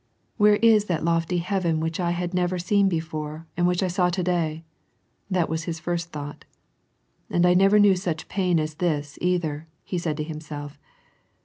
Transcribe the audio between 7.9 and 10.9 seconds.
such pain as this, either," he said to himself.